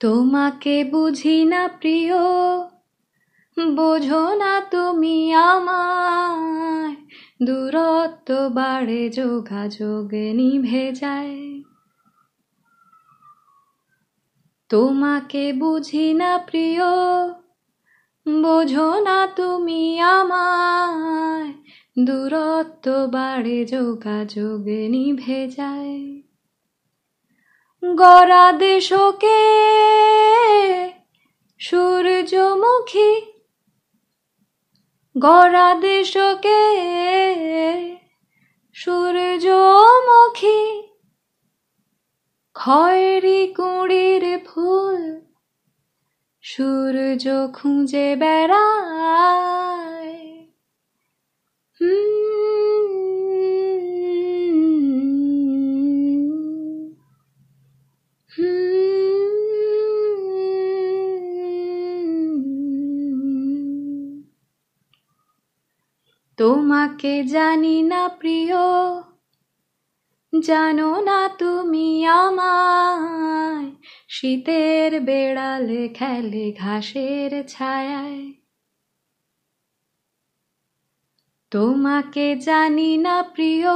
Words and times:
তোমাকে 0.00 0.84
বুঝি 0.84 1.44
না 1.44 1.68
প্রিয়, 1.68 2.16
বোঝো 3.74 4.34
না 4.34 4.60
তুমি 4.70 5.34
আমায় 5.34 6.96
দূরত্ব 7.46 8.48
বাড়ে, 8.48 9.08
যোগাযোগ 9.10 10.10
নিভে 10.12 10.92
যায়। 10.92 11.62
তোমাকে 14.68 15.52
বুঝি 15.52 16.14
না 16.14 16.38
প্রিয়, 16.38 16.84
বোঝো 18.42 19.00
না 19.00 19.26
তুমি 19.26 20.00
আমায় 20.00 21.52
দূরত্ব 22.04 23.06
বাড়ে, 23.06 23.64
যোগাযোগ 23.64 24.64
নিভে 24.88 25.48
যায়। 25.56 26.27
গড়া 27.82 28.52
দেশকে 28.52 29.40
সূর্যমুখী। 31.58 33.10
গড়া 35.18 35.74
দেশকে 35.74 36.60
সূর্যমুখী। 38.72 40.60
খয়েরি 42.54 43.54
কুড়ির 43.56 44.24
ফুল 44.46 45.02
সূর্য 46.42 47.24
খুঁজে 47.54 48.16
বেড়ায়। 48.16 49.57
তোমাকে 66.38 67.24
জানি 67.24 67.82
না 67.82 68.08
প্রিয়, 68.08 68.56
জানো 70.42 71.00
না 71.00 71.28
তুমি 71.28 72.06
আমায়। 72.06 73.70
শীতের 74.08 75.00
বেড়ালে 75.00 75.88
খেলে 75.88 76.52
ঘাসের 76.52 77.48
ছায়ায়। 77.48 78.32
তোমাকে 81.50 82.36
জানি 82.36 82.96
না 82.96 83.22
প্রিয়, 83.22 83.68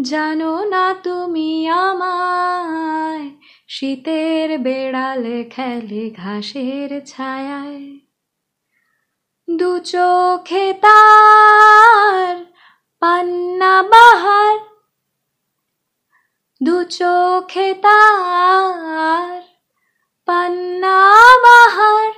জানো 0.00 0.64
না 0.64 0.94
তুমি 0.94 1.68
আমায়। 1.68 3.30
শীতের 3.68 4.58
বেড়ালে 4.58 5.44
খেলে 5.44 6.10
ঘাসের 6.10 7.04
ছায়ায়। 7.06 7.97
দু 9.58 9.78
চোখে 9.78 10.66
তার 10.82 12.44
পান্না 13.00 13.82
বাহার। 13.82 14.56
দু 16.62 16.84
চোখে 16.84 17.74
তার 17.74 19.42
পান্না 20.26 20.98
বাহার। 21.42 22.12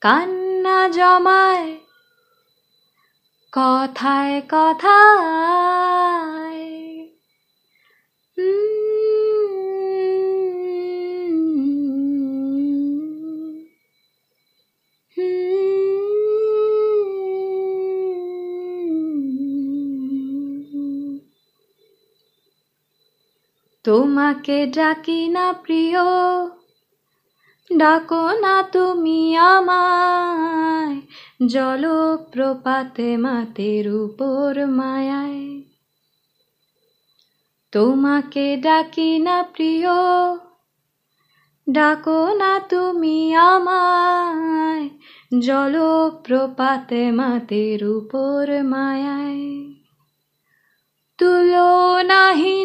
কান্না 0.00 0.88
জমায় 0.88 1.66
কথায় 3.52 4.42
কথায়। 4.48 6.35
তোমাকে 23.86 24.66
ডাকি 24.66 25.28
না 25.28 25.52
প্রিয়। 25.52 25.98
ডাকো 27.76 28.30
না 28.40 28.62
তুমি 28.62 29.36
আমায়। 29.36 31.00
জলপ্রপাতে 31.48 33.16
মাতের 33.16 33.94
উপর 33.94 34.66
মায়ায়। 34.66 35.62
তোমাকে 37.72 38.56
ডাকি 38.56 39.18
না 39.18 39.42
প্রিয়। 39.42 39.88
ডাকো 41.72 42.34
না 42.34 42.60
তুমি 42.60 43.34
আমায়। 43.34 44.88
জলপ্রপাতে 45.40 47.10
মাতের 47.10 47.84
উপর 47.84 48.64
মায়ায়। 48.64 49.74
তুলো 51.18 52.02
নাহি 52.02 52.55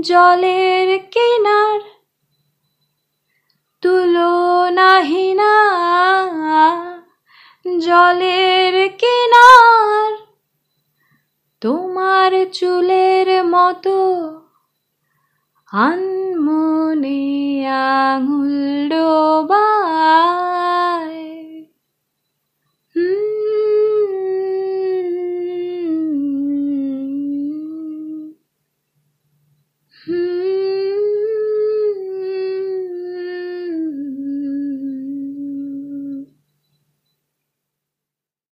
জলের 0.00 0.88
কিনার 1.12 1.80
তুলো 3.82 4.32
নাহিনা 4.70 5.54
জলের 7.80 8.74
কিনার 9.00 10.10
তোমার 11.62 12.32
চুলের 12.52 13.28
মতো 13.46 13.98
আনমনে 15.72 17.22
আঙুল 17.96 18.92